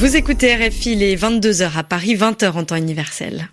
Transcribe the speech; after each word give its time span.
Vous 0.00 0.16
écoutez 0.16 0.54
RFI 0.54 0.94
les 0.94 1.14
22h 1.14 1.76
à 1.76 1.82
Paris, 1.82 2.14
20h 2.14 2.52
en 2.52 2.64
temps 2.64 2.76
universel. 2.76 3.50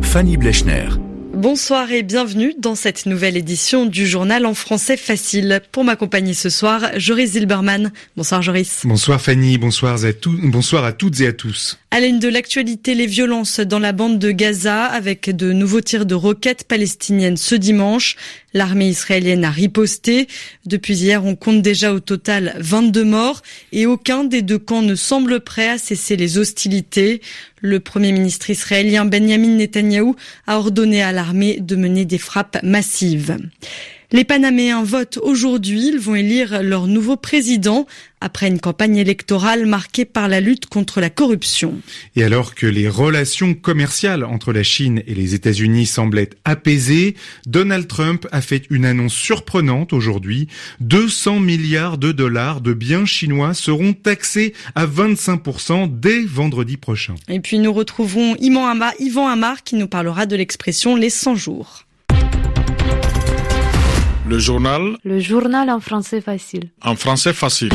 Fanny 0.00 0.36
Blechner. 0.36 0.90
Bonsoir 1.36 1.90
et 1.90 2.02
bienvenue 2.02 2.54
dans 2.56 2.74
cette 2.76 3.04
nouvelle 3.04 3.36
édition 3.36 3.84
du 3.84 4.06
journal 4.06 4.46
en 4.46 4.54
français 4.54 4.96
facile. 4.96 5.60
Pour 5.70 5.84
m'accompagner 5.84 6.32
ce 6.32 6.48
soir, 6.48 6.82
Joris 6.96 7.32
Zilberman. 7.32 7.92
Bonsoir 8.16 8.42
Joris. 8.42 8.82
Bonsoir 8.84 9.20
Fanny, 9.20 9.58
bonsoir 9.58 10.02
à, 10.02 10.12
tous, 10.12 10.38
bonsoir 10.44 10.84
à 10.84 10.92
toutes 10.92 11.20
et 11.20 11.26
à 11.26 11.32
tous. 11.32 11.78
À 11.90 12.00
l'aune 12.00 12.20
de 12.20 12.28
l'actualité, 12.28 12.94
les 12.94 13.06
violences 13.06 13.60
dans 13.60 13.78
la 13.78 13.92
bande 13.92 14.18
de 14.18 14.30
Gaza 14.30 14.84
avec 14.84 15.34
de 15.34 15.52
nouveaux 15.52 15.82
tirs 15.82 16.06
de 16.06 16.14
roquettes 16.14 16.64
palestiniennes 16.64 17.36
ce 17.36 17.54
dimanche. 17.54 18.16
L'armée 18.56 18.88
israélienne 18.88 19.44
a 19.44 19.50
riposté. 19.50 20.28
Depuis 20.64 20.94
hier, 20.94 21.22
on 21.26 21.36
compte 21.36 21.60
déjà 21.60 21.92
au 21.92 22.00
total 22.00 22.56
22 22.58 23.04
morts 23.04 23.42
et 23.70 23.84
aucun 23.84 24.24
des 24.24 24.40
deux 24.40 24.58
camps 24.58 24.80
ne 24.80 24.94
semble 24.94 25.40
prêt 25.40 25.68
à 25.68 25.76
cesser 25.76 26.16
les 26.16 26.38
hostilités. 26.38 27.20
Le 27.60 27.80
premier 27.80 28.12
ministre 28.12 28.48
israélien 28.48 29.04
Benjamin 29.04 29.56
Netanyahou 29.56 30.16
a 30.46 30.58
ordonné 30.58 31.02
à 31.02 31.12
l'armée 31.12 31.58
de 31.60 31.76
mener 31.76 32.06
des 32.06 32.16
frappes 32.16 32.56
massives. 32.62 33.36
Les 34.12 34.22
Panaméens 34.22 34.84
votent 34.84 35.18
aujourd'hui. 35.20 35.88
Ils 35.88 35.98
vont 35.98 36.14
élire 36.14 36.62
leur 36.62 36.86
nouveau 36.86 37.16
président 37.16 37.86
après 38.20 38.46
une 38.46 38.60
campagne 38.60 38.96
électorale 38.96 39.66
marquée 39.66 40.04
par 40.04 40.28
la 40.28 40.40
lutte 40.40 40.66
contre 40.66 41.00
la 41.00 41.10
corruption. 41.10 41.80
Et 42.14 42.22
alors 42.22 42.54
que 42.54 42.66
les 42.66 42.88
relations 42.88 43.54
commerciales 43.54 44.24
entre 44.24 44.52
la 44.52 44.62
Chine 44.62 45.02
et 45.08 45.14
les 45.14 45.34
États-Unis 45.34 45.86
semblaient 45.86 46.30
apaisées, 46.44 47.16
Donald 47.46 47.88
Trump 47.88 48.28
a 48.30 48.40
fait 48.40 48.62
une 48.70 48.84
annonce 48.84 49.12
surprenante 49.12 49.92
aujourd'hui. 49.92 50.46
200 50.80 51.40
milliards 51.40 51.98
de 51.98 52.12
dollars 52.12 52.60
de 52.60 52.74
biens 52.74 53.06
chinois 53.06 53.54
seront 53.54 53.92
taxés 53.92 54.54
à 54.76 54.86
25% 54.86 55.90
dès 55.98 56.20
vendredi 56.20 56.76
prochain. 56.76 57.16
Et 57.28 57.40
puis 57.40 57.58
nous 57.58 57.72
retrouvons 57.72 58.36
Yvan 58.36 58.66
Amar 59.26 59.64
qui 59.64 59.74
nous 59.74 59.88
parlera 59.88 60.26
de 60.26 60.36
l'expression 60.36 60.94
les 60.94 61.10
100 61.10 61.34
jours. 61.34 61.86
Le 64.28 64.40
journal. 64.40 64.96
Le 65.04 65.20
journal 65.20 65.70
en 65.70 65.78
français 65.78 66.20
facile. 66.20 66.64
En 66.82 66.96
français 66.96 67.32
facile. 67.32 67.70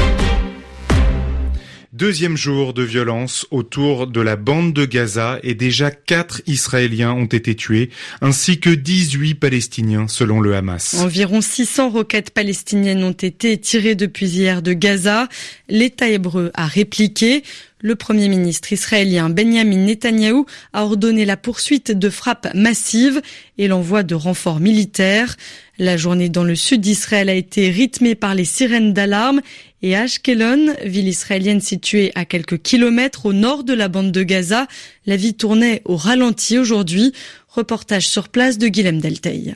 Deuxième 1.93 2.35
jour 2.35 2.73
de 2.73 2.83
violence 2.83 3.45
autour 3.51 4.07
de 4.07 4.19
la 4.19 4.35
bande 4.35 4.73
de 4.73 4.85
Gaza 4.85 5.39
et 5.43 5.55
déjà 5.55 5.91
quatre 5.91 6.41
Israéliens 6.47 7.11
ont 7.11 7.25
été 7.25 7.55
tués 7.55 7.89
ainsi 8.21 8.59
que 8.59 8.69
18 8.69 9.35
Palestiniens 9.35 10.07
selon 10.07 10.41
le 10.41 10.55
Hamas. 10.55 10.95
Environ 10.95 11.41
600 11.41 11.89
roquettes 11.89 12.31
palestiniennes 12.31 13.03
ont 13.03 13.11
été 13.11 13.57
tirées 13.57 13.95
depuis 13.95 14.27
hier 14.27 14.61
de 14.61 14.73
Gaza. 14.73 15.29
L'État 15.69 16.09
hébreu 16.09 16.51
a 16.53 16.65
répliqué. 16.65 17.43
Le 17.83 17.95
Premier 17.95 18.29
ministre 18.29 18.71
israélien 18.73 19.31
Benjamin 19.31 19.85
Netanyahou 19.85 20.45
a 20.71 20.85
ordonné 20.85 21.25
la 21.25 21.35
poursuite 21.35 21.91
de 21.91 22.09
frappes 22.11 22.53
massives 22.53 23.21
et 23.57 23.67
l'envoi 23.67 24.03
de 24.03 24.13
renforts 24.13 24.59
militaires. 24.59 25.35
La 25.79 25.97
journée 25.97 26.29
dans 26.29 26.43
le 26.43 26.55
sud 26.55 26.81
d'Israël 26.81 27.27
a 27.27 27.33
été 27.33 27.71
rythmée 27.71 28.13
par 28.13 28.35
les 28.35 28.45
sirènes 28.45 28.93
d'alarme 28.93 29.41
et 29.81 29.95
Ashkelon, 29.95 30.75
ville 30.85 31.07
israélienne 31.07 31.61
située 31.61 32.11
à 32.13 32.25
quelques 32.25 32.61
kilomètres 32.61 33.25
au 33.25 33.33
nord 33.33 33.63
de 33.63 33.73
la 33.73 33.87
bande 33.87 34.11
de 34.11 34.21
Gaza, 34.21 34.67
la 35.07 35.15
vie 35.15 35.33
tournait 35.33 35.81
au 35.85 35.95
ralenti 35.95 36.59
aujourd'hui. 36.59 37.13
Reportage 37.47 38.07
sur 38.07 38.29
place 38.29 38.59
de 38.59 38.67
Guilhem 38.67 39.01
Delteil. 39.01 39.55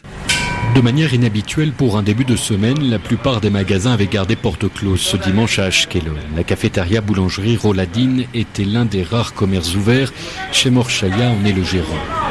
De 0.75 0.81
manière 0.81 1.13
inhabituelle 1.13 1.71
pour 1.71 1.97
un 1.97 2.03
début 2.03 2.25
de 2.25 2.35
semaine, 2.35 2.89
la 2.89 2.99
plupart 2.99 3.39
des 3.39 3.49
magasins 3.49 3.93
avaient 3.93 4.07
gardé 4.07 4.35
porte 4.35 4.67
close 4.73 4.99
ce 4.99 5.15
dimanche 5.15 5.57
à 5.57 5.63
Ashkelon. 5.65 6.15
La 6.35 6.43
cafétéria 6.43 6.99
boulangerie 6.99 7.55
Roladine 7.55 8.25
était 8.33 8.65
l'un 8.65 8.83
des 8.83 9.01
rares 9.01 9.33
commerces 9.33 9.73
ouverts. 9.73 10.11
Chez 10.51 10.69
Morchaya 10.69 11.29
en 11.29 11.45
est 11.45 11.53
le 11.53 11.63
gérant. 11.63 12.24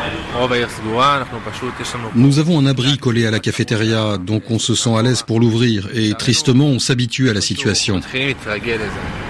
Nous 2.14 2.38
avons 2.38 2.58
un 2.58 2.66
abri 2.66 2.98
collé 2.98 3.26
à 3.26 3.30
la 3.30 3.38
cafétéria, 3.38 4.18
donc 4.18 4.50
on 4.50 4.58
se 4.58 4.74
sent 4.74 4.94
à 4.96 5.02
l'aise 5.02 5.22
pour 5.22 5.38
l'ouvrir 5.38 5.88
et 5.94 6.12
tristement 6.14 6.66
on 6.66 6.78
s'habitue 6.78 7.30
à 7.30 7.34
la 7.34 7.40
situation. 7.40 8.00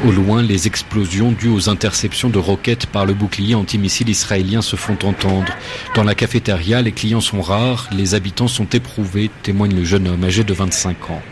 Au 0.06 0.10
loin, 0.10 0.42
les 0.42 0.66
explosions 0.66 1.32
dues 1.32 1.50
aux 1.50 1.68
interceptions 1.68 2.30
de 2.30 2.38
roquettes 2.38 2.86
par 2.86 3.04
le 3.04 3.12
bouclier 3.12 3.54
antimissile 3.54 4.08
israélien 4.08 4.62
se 4.62 4.76
font 4.76 4.98
entendre. 5.04 5.52
Dans 5.94 6.04
la 6.04 6.14
cafétéria, 6.14 6.80
les 6.80 6.92
clients 6.92 7.20
sont 7.20 7.42
rares, 7.42 7.88
les 7.92 8.14
habitants 8.14 8.48
sont 8.48 8.68
éprouvés, 8.70 9.30
témoigne 9.42 9.74
le 9.74 9.84
jeune 9.84 10.08
homme 10.08 10.24
âgé 10.24 10.42
de 10.42 10.54
25 10.54 11.10
ans. 11.10 11.22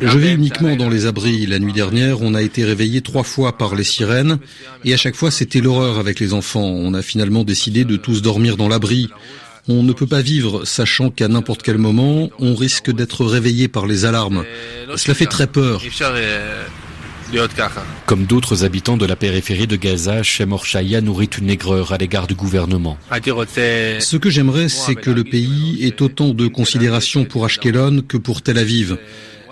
Je 0.00 0.18
vais 0.18 0.32
uniquement 0.32 0.76
dans 0.76 0.88
les 0.88 1.06
abris. 1.06 1.46
La 1.46 1.58
nuit 1.58 1.72
dernière, 1.72 2.20
on 2.22 2.34
a 2.34 2.42
été 2.42 2.64
réveillé 2.64 3.00
trois 3.00 3.22
fois 3.22 3.56
par 3.56 3.74
les 3.74 3.84
sirènes 3.84 4.38
et 4.84 4.92
à 4.92 4.96
chaque 4.96 5.14
fois 5.14 5.30
c'était 5.30 5.60
l'horreur 5.60 5.98
avec 5.98 6.20
les 6.20 6.32
enfants. 6.32 6.64
On 6.64 6.94
a 6.94 7.02
finalement 7.02 7.44
décidé 7.44 7.84
de 7.84 7.96
tous 7.96 8.22
dormir 8.22 8.56
dans 8.56 8.68
l'abri. 8.68 9.08
On 9.68 9.82
ne 9.82 9.92
peut 9.92 10.06
pas 10.06 10.22
vivre 10.22 10.64
sachant 10.64 11.10
qu'à 11.10 11.28
n'importe 11.28 11.62
quel 11.62 11.78
moment, 11.78 12.30
on 12.38 12.54
risque 12.54 12.92
d'être 12.92 13.24
réveillé 13.24 13.68
par 13.68 13.86
les 13.86 14.04
alarmes. 14.04 14.44
Cela 14.96 15.14
fait 15.14 15.26
très 15.26 15.46
peur. 15.46 15.82
Comme 18.06 18.24
d'autres 18.24 18.64
habitants 18.64 18.96
de 18.96 19.06
la 19.06 19.16
périphérie 19.16 19.66
de 19.66 19.74
Gaza, 19.74 20.22
Shemor 20.22 20.64
Shaya 20.64 21.00
nourrit 21.00 21.30
une 21.38 21.50
aigreur 21.50 21.92
à 21.92 21.96
l'égard 21.96 22.28
du 22.28 22.34
gouvernement. 22.34 22.96
Ce 23.10 24.16
que 24.16 24.30
j'aimerais, 24.30 24.68
c'est 24.68 24.94
que 24.94 25.10
le 25.10 25.24
pays 25.24 25.84
ait 25.84 26.00
autant 26.02 26.28
de 26.28 26.46
considération 26.46 27.24
pour 27.24 27.44
Ashkelon 27.44 28.02
que 28.06 28.16
pour 28.16 28.42
Tel 28.42 28.58
Aviv. 28.58 28.98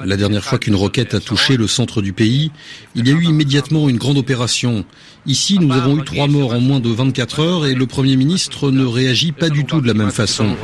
La 0.05 0.17
dernière 0.17 0.45
fois 0.45 0.59
qu'une 0.59 0.75
roquette 0.75 1.15
a 1.15 1.21
touché 1.21 1.57
le 1.57 1.67
centre 1.67 2.03
du 2.03 2.13
pays, 2.13 2.51
il 2.95 3.07
y 3.07 3.13
a 3.13 3.15
eu 3.15 3.25
immédiatement 3.25 3.89
une 3.89 3.97
grande 3.97 4.19
opération. 4.19 4.85
Ici, 5.27 5.59
nous 5.59 5.73
avons 5.73 5.99
eu 5.99 6.05
trois 6.05 6.27
morts 6.27 6.53
en 6.53 6.61
moins 6.61 6.81
de 6.81 6.89
24 6.89 7.41
heures 7.41 7.67
et 7.67 7.75
le 7.75 7.87
Premier 7.87 8.17
ministre 8.17 8.71
ne 8.71 8.85
réagit 8.85 9.33
pas 9.33 9.49
du 9.49 9.65
tout 9.65 9.81
de 9.81 9.87
la 9.87 9.95
même 9.95 10.11
façon. 10.11 10.57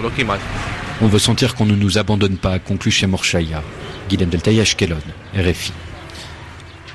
On 1.01 1.07
veut 1.07 1.19
sentir 1.19 1.55
qu'on 1.55 1.67
ne 1.67 1.77
nous 1.77 1.99
abandonne 1.99 2.37
pas, 2.37 2.59
conclut 2.59 2.91
chez 2.91 3.07
Morchaya. 3.07 3.63
Guilhem 4.09 4.29
Deltaï, 4.29 4.61
Ashkelon, 4.61 4.99
RFI. 5.35 5.73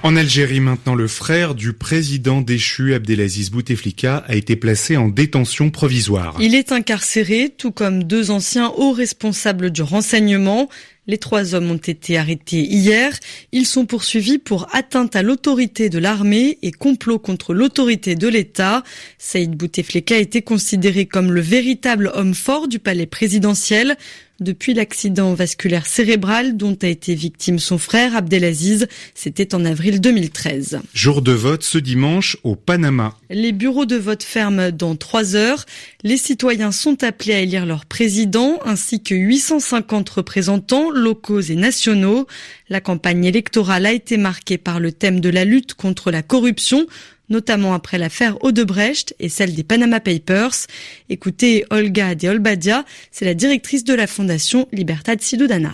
En 0.06 0.16
Algérie 0.16 0.60
maintenant, 0.60 0.94
le 0.94 1.08
frère 1.08 1.56
du 1.56 1.74
président 1.74 2.40
déchu 2.40 2.94
Abdelaziz 2.94 3.50
Bouteflika 3.50 4.18
a 4.28 4.36
été 4.36 4.56
placé 4.56 4.98
en 4.98 5.08
détention 5.08 5.72
provisoire. 5.72 6.38
Il 6.40 6.54
est 6.54 6.72
incarcéré, 6.72 7.50
tout 7.50 7.72
comme 7.72 8.04
deux 8.04 8.30
anciens 8.30 8.72
hauts 8.78 8.92
responsables 8.92 9.72
du 9.72 9.82
renseignement. 9.82 10.70
Les 11.08 11.18
trois 11.18 11.56
hommes 11.56 11.72
ont 11.72 11.78
été 11.78 12.20
arrêtés 12.20 12.62
hier. 12.62 13.18
Ils 13.52 13.66
sont 13.66 13.88
poursuivis 13.88 14.38
pour 14.38 14.68
atteinte 14.76 15.16
à 15.16 15.24
l'autorité 15.24 15.90
de 15.90 15.98
l'armée 15.98 16.60
et 16.62 16.72
complot 16.72 17.18
contre 17.18 17.56
l'autorité 17.56 18.14
de 18.14 18.28
l'État. 18.28 18.84
Saïd 19.18 19.56
Bouteflika 19.56 20.14
a 20.14 20.20
été 20.20 20.44
considéré 20.44 21.08
comme 21.08 21.32
le 21.32 21.42
véritable 21.42 22.12
homme 22.14 22.36
fort 22.36 22.68
du 22.68 22.78
palais 22.78 23.08
présidentiel 23.08 23.98
depuis 24.40 24.74
l'accident 24.74 25.34
vasculaire 25.34 25.86
cérébral 25.86 26.58
dont 26.58 26.78
a 26.82 26.88
été 26.88 27.16
victime 27.16 27.60
son 27.60 27.78
frère 27.78 28.16
Abdelaziz. 28.16 28.88
C'était 29.14 29.56
en 29.56 29.66
avril 29.66 30.02
2013. 30.02 30.80
Jour 30.94 31.22
de 31.22 31.32
vote 31.32 31.64
ce 31.64 31.78
dimanche 31.78 32.38
au 32.44 32.56
Panama. 32.56 33.18
Les 33.30 33.52
bureaux 33.52 33.86
de 33.86 33.96
vote 33.96 34.24
ferment 34.24 34.72
dans 34.72 34.96
trois 34.96 35.36
heures. 35.36 35.66
Les 36.04 36.18
citoyens 36.18 36.72
sont 36.72 37.04
appelés 37.04 37.34
à 37.34 37.40
élire 37.40 37.66
leur 37.66 37.86
président 37.86 38.60
ainsi 38.66 39.02
que 39.02 39.16
850 39.16 40.10
représentants 40.10 40.92
locaux 40.92 41.42
et 41.42 41.56
nationaux. 41.56 42.28
La 42.70 42.82
campagne 42.82 43.26
électorale 43.26 43.86
a 43.86 43.94
été 43.94 44.18
marquée 44.18 44.58
par 44.58 44.80
le 44.80 44.92
thème 44.92 45.20
de 45.20 45.30
la 45.30 45.46
lutte 45.46 45.76
contre 45.76 46.12
la 46.12 46.24
corruption 46.24 46.88
notamment 47.30 47.74
après 47.74 47.98
l'affaire 47.98 48.44
Odebrecht 48.44 49.16
et 49.20 49.30
celle 49.30 49.56
des 49.56 49.64
Panama 49.64 50.00
Papers. 50.00 50.68
Écoutez 51.10 51.66
Olga 51.70 52.16
de 52.16 52.30
Olbadia, 52.30 52.86
c'est 53.12 53.26
la 53.26 53.34
directrice 53.34 53.84
de 53.84 53.94
la 53.94 54.08
fondation 54.08 54.68
Libertad 54.72 55.22
Ciudadana. 55.22 55.74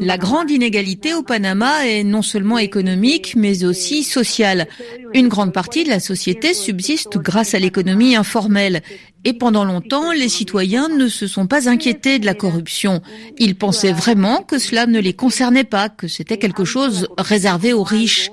La 0.00 0.18
grande 0.18 0.50
inégalité 0.50 1.14
au 1.14 1.22
Panama 1.22 1.86
est 1.86 2.04
non 2.04 2.22
seulement 2.22 2.58
économique, 2.58 3.34
mais 3.36 3.64
aussi 3.64 4.02
sociale. 4.02 4.66
Une 5.14 5.28
grande 5.28 5.52
partie 5.52 5.84
de 5.84 5.88
la 5.88 6.00
société 6.00 6.54
subsiste 6.54 7.18
grâce 7.18 7.54
à 7.54 7.58
l'économie 7.58 8.16
informelle. 8.16 8.82
Et 9.24 9.34
pendant 9.34 9.64
longtemps, 9.64 10.12
les 10.12 10.28
citoyens 10.28 10.88
ne 10.88 11.06
se 11.08 11.26
sont 11.26 11.46
pas 11.46 11.68
inquiétés 11.68 12.18
de 12.18 12.26
la 12.26 12.34
corruption. 12.34 13.02
Ils 13.38 13.54
pensaient 13.54 13.92
vraiment 13.92 14.42
que 14.42 14.58
cela 14.58 14.86
ne 14.86 14.98
les 14.98 15.12
concernait 15.12 15.64
pas, 15.64 15.88
que 15.88 16.08
c'était 16.08 16.38
quelque 16.38 16.64
chose 16.64 17.08
réservé 17.18 17.72
aux 17.72 17.84
riches. 17.84 18.30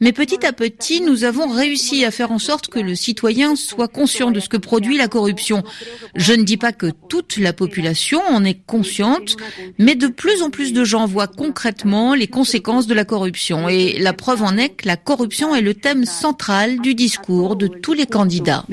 Mais 0.00 0.12
petit 0.12 0.44
à 0.46 0.52
petit, 0.52 1.00
nous 1.00 1.24
avons 1.24 1.48
réussi 1.48 2.04
à 2.04 2.10
faire 2.10 2.32
en 2.32 2.38
sorte 2.38 2.68
que 2.68 2.78
le 2.78 2.94
citoyen 2.94 3.56
soit 3.56 3.88
conscient 3.88 4.30
de 4.30 4.40
ce 4.40 4.48
que 4.48 4.56
produit 4.56 4.96
la 4.96 5.08
corruption. 5.08 5.62
Je 6.14 6.32
ne 6.32 6.42
dis 6.42 6.56
pas 6.56 6.72
que 6.72 6.90
toute 7.08 7.36
la 7.36 7.52
population 7.52 8.20
en 8.28 8.44
est 8.44 8.60
consciente, 8.66 9.36
mais 9.78 9.94
de 9.94 10.08
plus 10.08 10.42
en 10.42 10.50
plus 10.50 10.72
de 10.72 10.84
gens 10.84 11.06
voient 11.06 11.26
concrètement 11.26 12.14
les 12.14 12.26
conséquences 12.26 12.86
de 12.86 12.94
la 12.94 13.04
corruption. 13.04 13.68
Et 13.68 13.98
la 13.98 14.12
preuve 14.12 14.42
en 14.42 14.56
est 14.56 14.70
que 14.70 14.86
la 14.86 14.96
corruption 14.96 15.54
est 15.54 15.62
le 15.62 15.74
thème 15.74 16.04
central 16.04 16.80
du 16.80 16.94
discours 16.94 17.56
de 17.56 17.66
tous 17.66 17.92
les 17.92 18.06
candidats. 18.06 18.64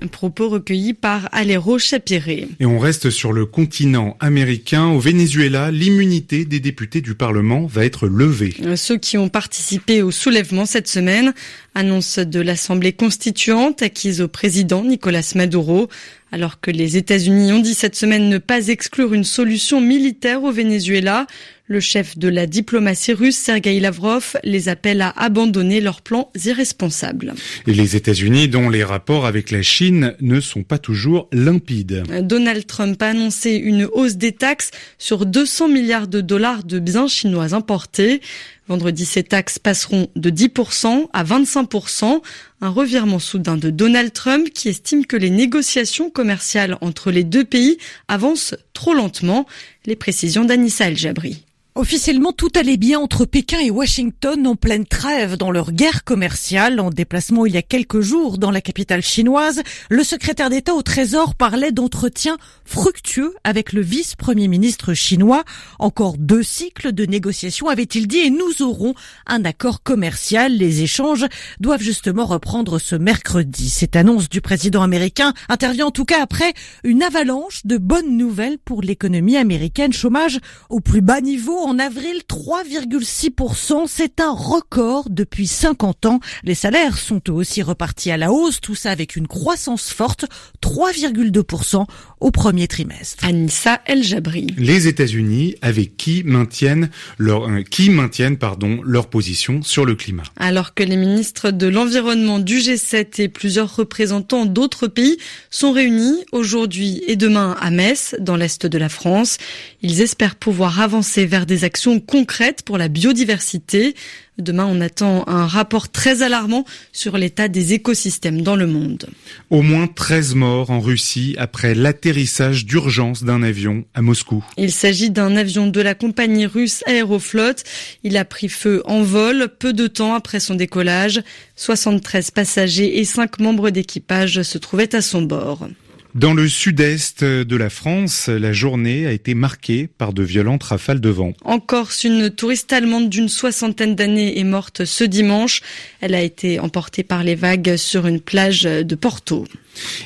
Un 0.00 0.06
propos 0.08 0.48
recueilli 0.48 0.92
par 0.92 1.28
Alero 1.30 1.78
Chapiré. 1.78 2.48
Et 2.58 2.66
on 2.66 2.80
reste 2.80 3.10
sur 3.10 3.32
le 3.32 3.46
continent 3.46 4.16
américain. 4.18 4.88
Au 4.88 4.98
Venezuela, 4.98 5.70
l'immunité 5.70 6.44
des 6.44 6.58
députés 6.58 7.00
du 7.00 7.14
Parlement 7.14 7.66
va 7.66 7.84
être 7.84 8.08
levée. 8.08 8.54
Ceux 8.74 8.98
qui 8.98 9.18
ont 9.18 9.28
participé 9.28 10.02
au 10.02 10.10
soulèvement 10.10 10.66
cette 10.66 10.88
semaine 10.88 11.32
annonce 11.76 12.18
de 12.18 12.40
l'Assemblée 12.40 12.92
constituante 12.92 13.82
acquise 13.82 14.20
au 14.20 14.28
président 14.28 14.82
Nicolas 14.82 15.32
Maduro. 15.36 15.88
Alors 16.32 16.60
que 16.60 16.70
les 16.70 16.96
États-Unis 16.96 17.52
ont 17.52 17.60
dit 17.60 17.74
cette 17.74 17.94
semaine 17.94 18.28
ne 18.28 18.38
pas 18.38 18.68
exclure 18.68 19.12
une 19.12 19.22
solution 19.22 19.80
militaire 19.80 20.42
au 20.42 20.50
Venezuela, 20.50 21.26
le 21.72 21.80
chef 21.80 22.18
de 22.18 22.28
la 22.28 22.46
diplomatie 22.46 23.14
russe, 23.14 23.38
Sergei 23.38 23.80
Lavrov, 23.80 24.36
les 24.44 24.68
appelle 24.68 25.00
à 25.00 25.08
abandonner 25.16 25.80
leurs 25.80 26.02
plans 26.02 26.30
irresponsables. 26.44 27.34
Et 27.66 27.72
les 27.72 27.96
États-Unis, 27.96 28.48
dont 28.48 28.68
les 28.68 28.84
rapports 28.84 29.24
avec 29.24 29.50
la 29.50 29.62
Chine 29.62 30.14
ne 30.20 30.40
sont 30.40 30.64
pas 30.64 30.78
toujours 30.78 31.28
limpides. 31.32 32.04
Donald 32.20 32.66
Trump 32.66 33.00
a 33.00 33.08
annoncé 33.08 33.52
une 33.52 33.86
hausse 33.86 34.16
des 34.16 34.32
taxes 34.32 34.70
sur 34.98 35.24
200 35.24 35.68
milliards 35.68 36.08
de 36.08 36.20
dollars 36.20 36.62
de 36.62 36.78
biens 36.78 37.08
chinois 37.08 37.54
importés. 37.54 38.20
Vendredi, 38.68 39.06
ces 39.06 39.22
taxes 39.22 39.58
passeront 39.58 40.08
de 40.14 40.30
10% 40.30 41.08
à 41.12 41.24
25%, 41.24 42.20
un 42.60 42.68
revirement 42.68 43.18
soudain 43.18 43.56
de 43.56 43.70
Donald 43.70 44.12
Trump 44.12 44.50
qui 44.50 44.68
estime 44.68 45.06
que 45.06 45.16
les 45.16 45.30
négociations 45.30 46.10
commerciales 46.10 46.76
entre 46.82 47.10
les 47.10 47.24
deux 47.24 47.44
pays 47.44 47.78
avancent 48.08 48.54
trop 48.74 48.92
lentement. 48.92 49.46
Les 49.86 49.96
précisions 49.96 50.44
d'Anissa 50.44 50.88
El 50.88 50.98
Jabri. 50.98 51.44
Officiellement, 51.74 52.32
tout 52.32 52.50
allait 52.54 52.76
bien 52.76 53.00
entre 53.00 53.24
Pékin 53.24 53.58
et 53.58 53.70
Washington 53.70 54.46
en 54.46 54.56
pleine 54.56 54.84
trêve 54.84 55.38
dans 55.38 55.50
leur 55.50 55.72
guerre 55.72 56.04
commerciale. 56.04 56.78
En 56.80 56.90
déplacement 56.90 57.46
il 57.46 57.54
y 57.54 57.56
a 57.56 57.62
quelques 57.62 58.02
jours 58.02 58.36
dans 58.36 58.50
la 58.50 58.60
capitale 58.60 59.00
chinoise, 59.00 59.62
le 59.88 60.04
secrétaire 60.04 60.50
d'État 60.50 60.74
au 60.74 60.82
Trésor 60.82 61.34
parlait 61.34 61.72
d'entretiens 61.72 62.36
fructueux 62.66 63.32
avec 63.42 63.72
le 63.72 63.80
vice-premier 63.80 64.48
ministre 64.48 64.92
chinois. 64.92 65.44
Encore 65.78 66.18
deux 66.18 66.42
cycles 66.42 66.92
de 66.92 67.06
négociations, 67.06 67.68
avait-il 67.68 68.06
dit, 68.06 68.18
et 68.18 68.30
nous 68.30 68.60
aurons 68.60 68.92
un 69.26 69.42
accord 69.46 69.82
commercial. 69.82 70.52
Les 70.52 70.82
échanges 70.82 71.24
doivent 71.58 71.80
justement 71.80 72.26
reprendre 72.26 72.78
ce 72.78 72.96
mercredi. 72.96 73.70
Cette 73.70 73.96
annonce 73.96 74.28
du 74.28 74.42
président 74.42 74.82
américain 74.82 75.32
intervient 75.48 75.86
en 75.86 75.90
tout 75.90 76.04
cas 76.04 76.22
après 76.22 76.52
une 76.84 77.02
avalanche 77.02 77.62
de 77.64 77.78
bonnes 77.78 78.18
nouvelles 78.18 78.58
pour 78.58 78.82
l'économie 78.82 79.38
américaine. 79.38 79.94
Chômage 79.94 80.38
au 80.68 80.80
plus 80.80 81.00
bas 81.00 81.22
niveau 81.22 81.61
en 81.66 81.78
avril 81.78 82.22
3,6%. 82.28 83.84
C'est 83.86 84.20
un 84.20 84.32
record 84.32 85.06
depuis 85.08 85.46
50 85.46 86.06
ans. 86.06 86.20
Les 86.42 86.54
salaires 86.54 86.98
sont 86.98 87.30
aussi 87.30 87.62
repartis 87.62 88.10
à 88.10 88.16
la 88.16 88.32
hausse, 88.32 88.60
tout 88.60 88.74
ça 88.74 88.90
avec 88.90 89.16
une 89.16 89.28
croissance 89.28 89.90
forte, 89.90 90.24
3,2% 90.62 91.86
au 92.22 92.30
premier 92.30 92.68
trimestre. 92.68 93.24
Anissa 93.24 93.80
El 93.84 94.02
Jabri. 94.02 94.46
Les 94.56 94.86
États-Unis 94.86 95.56
avec 95.60 95.96
qui 95.96 96.22
maintiennent 96.24 96.88
leur 97.18 97.48
euh, 97.48 97.62
qui 97.62 97.90
maintiennent 97.90 98.38
pardon 98.38 98.80
leur 98.84 99.08
position 99.08 99.62
sur 99.62 99.84
le 99.84 99.94
climat. 99.94 100.22
Alors 100.36 100.74
que 100.74 100.82
les 100.82 100.96
ministres 100.96 101.50
de 101.50 101.66
l'environnement 101.66 102.38
du 102.38 102.58
G7 102.58 103.20
et 103.20 103.28
plusieurs 103.28 103.74
représentants 103.74 104.46
d'autres 104.46 104.86
pays 104.86 105.18
sont 105.50 105.72
réunis 105.72 106.24
aujourd'hui 106.30 107.02
et 107.06 107.16
demain 107.16 107.56
à 107.60 107.70
Metz 107.70 108.14
dans 108.20 108.36
l'est 108.36 108.66
de 108.66 108.78
la 108.78 108.88
France, 108.88 109.38
ils 109.82 110.00
espèrent 110.00 110.36
pouvoir 110.36 110.80
avancer 110.80 111.26
vers 111.26 111.46
des 111.46 111.64
actions 111.64 112.00
concrètes 112.00 112.62
pour 112.62 112.78
la 112.78 112.88
biodiversité. 112.88 113.94
Demain, 114.38 114.66
on 114.66 114.80
attend 114.80 115.24
un 115.28 115.46
rapport 115.46 115.90
très 115.90 116.22
alarmant 116.22 116.64
sur 116.90 117.18
l'état 117.18 117.48
des 117.48 117.74
écosystèmes 117.74 118.40
dans 118.40 118.56
le 118.56 118.66
monde. 118.66 119.06
Au 119.50 119.60
moins 119.60 119.86
13 119.86 120.34
morts 120.36 120.70
en 120.70 120.80
Russie 120.80 121.34
après 121.38 121.74
l'atterrissage 121.74 122.64
d'urgence 122.64 123.24
d'un 123.24 123.42
avion 123.42 123.84
à 123.92 124.00
Moscou. 124.00 124.42
Il 124.56 124.72
s'agit 124.72 125.10
d'un 125.10 125.36
avion 125.36 125.66
de 125.66 125.80
la 125.82 125.94
compagnie 125.94 126.46
russe 126.46 126.82
Aeroflot. 126.86 127.56
Il 128.04 128.16
a 128.16 128.24
pris 128.24 128.48
feu 128.48 128.82
en 128.86 129.02
vol 129.02 129.48
peu 129.58 129.74
de 129.74 129.86
temps 129.86 130.14
après 130.14 130.40
son 130.40 130.54
décollage. 130.54 131.20
73 131.56 132.30
passagers 132.30 133.00
et 133.00 133.04
5 133.04 133.38
membres 133.38 133.68
d'équipage 133.68 134.40
se 134.42 134.56
trouvaient 134.56 134.94
à 134.94 135.02
son 135.02 135.20
bord. 135.20 135.68
Dans 136.14 136.34
le 136.34 136.46
sud-est 136.46 137.24
de 137.24 137.56
la 137.56 137.70
France, 137.70 138.28
la 138.28 138.52
journée 138.52 139.06
a 139.06 139.12
été 139.12 139.34
marquée 139.34 139.86
par 139.86 140.12
de 140.12 140.22
violentes 140.22 140.64
rafales 140.64 141.00
de 141.00 141.08
vent. 141.08 141.32
En 141.42 141.58
Corse, 141.58 142.04
une 142.04 142.28
touriste 142.28 142.70
allemande 142.70 143.08
d'une 143.08 143.30
soixantaine 143.30 143.94
d'années 143.94 144.38
est 144.38 144.44
morte 144.44 144.84
ce 144.84 145.04
dimanche. 145.04 145.62
Elle 146.02 146.14
a 146.14 146.20
été 146.20 146.60
emportée 146.60 147.02
par 147.02 147.24
les 147.24 147.34
vagues 147.34 147.76
sur 147.76 148.06
une 148.06 148.20
plage 148.20 148.64
de 148.64 148.94
Porto. 148.94 149.46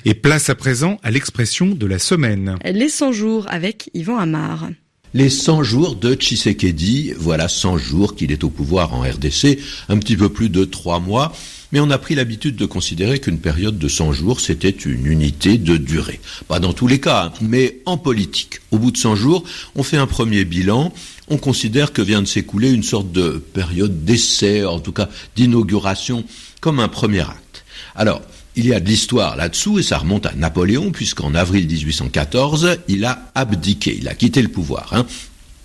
Et 0.04 0.14
place 0.14 0.48
à 0.48 0.54
présent 0.54 1.00
à 1.02 1.10
l'expression 1.10 1.66
de 1.66 1.86
la 1.86 1.98
semaine. 1.98 2.54
Les 2.64 2.88
100 2.88 3.10
jours 3.10 3.46
avec 3.48 3.90
Yvan 3.92 4.18
Amar. 4.18 4.68
Les 5.12 5.30
100 5.30 5.64
jours 5.64 5.96
de 5.96 6.14
Tshisekedi, 6.14 7.14
voilà 7.18 7.48
100 7.48 7.78
jours 7.78 8.14
qu'il 8.14 8.30
est 8.30 8.44
au 8.44 8.50
pouvoir 8.50 8.94
en 8.94 9.00
RDC, 9.00 9.58
un 9.88 9.98
petit 9.98 10.16
peu 10.16 10.28
plus 10.28 10.50
de 10.50 10.64
3 10.64 11.00
mois 11.00 11.32
mais 11.72 11.80
on 11.80 11.90
a 11.90 11.98
pris 11.98 12.14
l'habitude 12.14 12.56
de 12.56 12.66
considérer 12.66 13.18
qu'une 13.18 13.38
période 13.38 13.78
de 13.78 13.88
100 13.88 14.12
jours, 14.12 14.40
c'était 14.40 14.70
une 14.70 15.06
unité 15.06 15.58
de 15.58 15.76
durée. 15.76 16.20
Pas 16.48 16.60
dans 16.60 16.72
tous 16.72 16.86
les 16.86 17.00
cas, 17.00 17.24
hein, 17.24 17.32
mais 17.40 17.78
en 17.86 17.98
politique. 17.98 18.60
Au 18.70 18.78
bout 18.78 18.90
de 18.90 18.96
100 18.96 19.16
jours, 19.16 19.44
on 19.74 19.82
fait 19.82 19.96
un 19.96 20.06
premier 20.06 20.44
bilan, 20.44 20.92
on 21.28 21.38
considère 21.38 21.92
que 21.92 22.02
vient 22.02 22.22
de 22.22 22.26
s'écouler 22.26 22.70
une 22.70 22.82
sorte 22.82 23.12
de 23.12 23.42
période 23.52 24.04
d'essai, 24.04 24.64
en 24.64 24.80
tout 24.80 24.92
cas 24.92 25.08
d'inauguration, 25.34 26.24
comme 26.60 26.80
un 26.80 26.88
premier 26.88 27.20
acte. 27.20 27.64
Alors, 27.94 28.22
il 28.56 28.66
y 28.66 28.72
a 28.72 28.80
de 28.80 28.86
l'histoire 28.86 29.36
là-dessous 29.36 29.78
et 29.78 29.82
ça 29.82 29.98
remonte 29.98 30.26
à 30.26 30.32
Napoléon 30.34 30.90
puisqu'en 30.90 31.34
avril 31.34 31.66
1814, 31.66 32.78
il 32.88 33.04
a 33.04 33.30
abdiqué, 33.34 33.96
il 33.98 34.08
a 34.08 34.14
quitté 34.14 34.40
le 34.40 34.48
pouvoir. 34.48 34.88
Hein. 34.92 35.06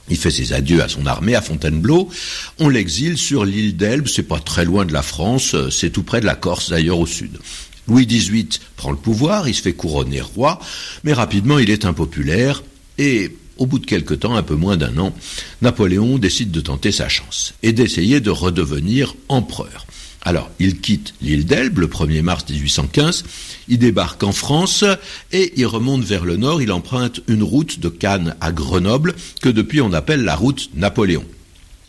Il 0.09 0.17
fait 0.17 0.31
ses 0.31 0.53
adieux 0.53 0.81
à 0.81 0.89
son 0.89 1.05
armée 1.05 1.35
à 1.35 1.41
Fontainebleau. 1.41 2.09
On 2.59 2.69
l'exile 2.69 3.17
sur 3.17 3.45
l'île 3.45 3.77
d'Elbe, 3.77 4.07
c'est 4.07 4.23
pas 4.23 4.39
très 4.39 4.65
loin 4.65 4.85
de 4.85 4.93
la 4.93 5.03
France, 5.03 5.55
c'est 5.69 5.89
tout 5.89 6.03
près 6.03 6.21
de 6.21 6.25
la 6.25 6.35
Corse 6.35 6.69
d'ailleurs 6.69 6.99
au 6.99 7.05
sud. 7.05 7.39
Louis 7.87 8.05
XVIII 8.05 8.49
prend 8.75 8.91
le 8.91 8.97
pouvoir, 8.97 9.47
il 9.47 9.55
se 9.55 9.61
fait 9.61 9.73
couronner 9.73 10.21
roi, 10.21 10.59
mais 11.03 11.13
rapidement 11.13 11.59
il 11.59 11.69
est 11.69 11.85
impopulaire 11.85 12.63
et 12.97 13.35
au 13.61 13.67
bout 13.67 13.77
de 13.77 13.85
quelque 13.85 14.15
temps, 14.15 14.35
un 14.35 14.41
peu 14.41 14.55
moins 14.55 14.75
d'un 14.75 14.97
an, 14.97 15.13
Napoléon 15.61 16.17
décide 16.17 16.49
de 16.49 16.61
tenter 16.61 16.91
sa 16.91 17.09
chance 17.09 17.53
et 17.61 17.73
d'essayer 17.73 18.19
de 18.19 18.31
redevenir 18.31 19.13
empereur. 19.29 19.85
Alors, 20.23 20.51
il 20.59 20.79
quitte 20.79 21.15
l'île 21.21 21.45
d'Elbe 21.45 21.79
le 21.79 21.87
1er 21.87 22.21
mars 22.21 22.45
1815, 22.47 23.23
il 23.67 23.79
débarque 23.79 24.23
en 24.23 24.31
France 24.31 24.83
et 25.31 25.53
il 25.55 25.65
remonte 25.65 26.03
vers 26.03 26.25
le 26.25 26.37
nord, 26.37 26.61
il 26.61 26.71
emprunte 26.71 27.21
une 27.27 27.41
route 27.41 27.79
de 27.79 27.89
Cannes 27.89 28.35
à 28.39 28.51
Grenoble 28.51 29.15
que 29.41 29.49
depuis 29.49 29.81
on 29.81 29.93
appelle 29.93 30.23
la 30.23 30.35
route 30.35 30.69
Napoléon. 30.75 31.25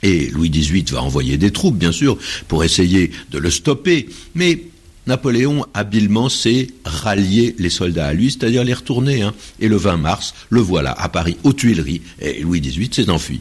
Et 0.03 0.31
Louis 0.31 0.51
XVIII 0.51 0.85
va 0.93 1.03
envoyer 1.03 1.37
des 1.37 1.51
troupes, 1.51 1.77
bien 1.77 1.93
sûr, 1.93 2.19
pour 2.49 2.65
essayer 2.65 3.13
de 3.31 3.39
le 3.39 3.51
stopper, 3.51 4.09
mais 4.35 4.65
Napoléon 5.07 5.67
habilement 5.75 6.29
sait 6.29 6.69
rallier 6.85 7.55
les 7.59 7.71
soldats 7.71 8.07
à 8.07 8.13
lui, 8.13 8.31
c'est-à-dire 8.31 8.65
les 8.65 8.75
retourner. 8.75 9.23
Hein. 9.23 9.35
Et 9.61 9.69
le 9.69 9.77
20 9.77 9.97
mars, 9.99 10.35
le 10.49 10.61
voilà 10.61 10.93
à 10.93 11.09
Paris, 11.09 11.37
aux 11.43 11.53
Tuileries, 11.53 12.03
et 12.21 12.41
Louis 12.41 12.61
XVIII 12.61 12.93
s'est 12.93 13.11
enfui. 13.11 13.41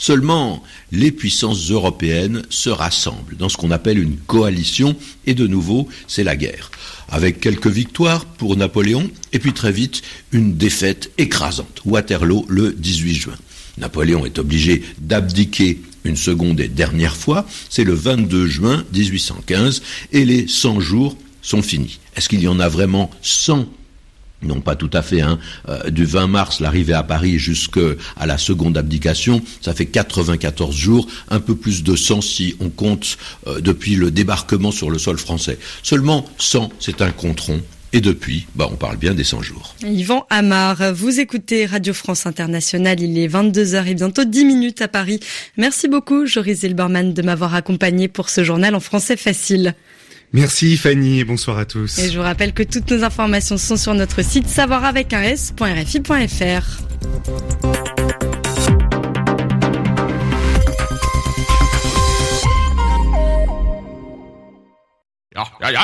Seulement, 0.00 0.62
les 0.92 1.12
puissances 1.12 1.70
européennes 1.70 2.42
se 2.48 2.70
rassemblent 2.70 3.36
dans 3.36 3.50
ce 3.50 3.58
qu'on 3.58 3.70
appelle 3.70 3.98
une 3.98 4.16
coalition, 4.16 4.96
et 5.26 5.34
de 5.34 5.46
nouveau, 5.46 5.88
c'est 6.08 6.24
la 6.24 6.36
guerre. 6.36 6.70
Avec 7.10 7.38
quelques 7.38 7.66
victoires 7.66 8.24
pour 8.24 8.56
Napoléon, 8.56 9.10
et 9.34 9.38
puis 9.38 9.52
très 9.52 9.72
vite, 9.72 10.00
une 10.32 10.56
défaite 10.56 11.12
écrasante. 11.18 11.82
Waterloo 11.84 12.46
le 12.48 12.72
18 12.72 13.14
juin. 13.14 13.36
Napoléon 13.76 14.24
est 14.24 14.38
obligé 14.38 14.82
d'abdiquer 14.98 15.82
une 16.04 16.16
seconde 16.16 16.60
et 16.60 16.68
dernière 16.68 17.14
fois, 17.14 17.46
c'est 17.68 17.84
le 17.84 17.92
22 17.92 18.46
juin 18.46 18.86
1815, 18.94 19.82
et 20.12 20.24
les 20.24 20.48
100 20.48 20.80
jours 20.80 21.14
sont 21.42 21.60
finis. 21.60 22.00
Est-ce 22.16 22.30
qu'il 22.30 22.40
y 22.40 22.48
en 22.48 22.58
a 22.58 22.70
vraiment 22.70 23.10
100 23.20 23.66
non 24.42 24.60
pas 24.60 24.76
tout 24.76 24.90
à 24.92 25.02
fait, 25.02 25.20
hein. 25.20 25.38
Euh, 25.68 25.90
du 25.90 26.04
20 26.04 26.26
mars, 26.26 26.60
l'arrivée 26.60 26.94
à 26.94 27.02
Paris 27.02 27.38
jusqu'à 27.38 27.80
la 28.24 28.38
seconde 28.38 28.76
abdication, 28.76 29.42
ça 29.60 29.74
fait 29.74 29.86
94 29.86 30.74
jours, 30.74 31.06
un 31.28 31.40
peu 31.40 31.54
plus 31.54 31.82
de 31.82 31.96
100 31.96 32.20
si 32.20 32.56
on 32.60 32.70
compte 32.70 33.18
euh, 33.46 33.60
depuis 33.60 33.96
le 33.96 34.10
débarquement 34.10 34.70
sur 34.70 34.90
le 34.90 34.98
sol 34.98 35.18
français. 35.18 35.58
Seulement 35.82 36.24
100, 36.38 36.70
c'est 36.78 37.02
un 37.02 37.10
contron. 37.10 37.60
Et 37.92 38.00
depuis, 38.00 38.46
bah, 38.54 38.68
on 38.70 38.76
parle 38.76 38.96
bien 38.96 39.14
des 39.14 39.24
100 39.24 39.42
jours. 39.42 39.74
Yvan 39.82 40.24
Amar, 40.30 40.94
vous 40.94 41.18
écoutez 41.18 41.66
Radio 41.66 41.92
France 41.92 42.24
Internationale, 42.24 43.00
il 43.00 43.18
est 43.18 43.26
22h 43.26 43.84
et 43.88 43.94
bientôt 43.94 44.24
10 44.24 44.44
minutes 44.44 44.80
à 44.80 44.86
Paris. 44.86 45.18
Merci 45.56 45.88
beaucoup, 45.88 46.24
Joris 46.24 46.60
Zilberman, 46.60 47.12
de 47.12 47.22
m'avoir 47.22 47.56
accompagné 47.56 48.06
pour 48.06 48.30
ce 48.30 48.44
journal 48.44 48.76
en 48.76 48.80
français 48.80 49.16
facile. 49.16 49.74
Merci 50.32 50.76
Fanny. 50.76 51.20
Et 51.20 51.24
bonsoir 51.24 51.58
à 51.58 51.64
tous. 51.64 51.98
Et 51.98 52.10
je 52.10 52.18
vous 52.18 52.24
rappelle 52.24 52.52
que 52.52 52.62
toutes 52.62 52.90
nos 52.90 53.04
informations 53.04 53.56
sont 53.58 53.76
sur 53.76 53.94
notre 53.94 54.22
site 54.22 54.48
savoir 54.48 54.84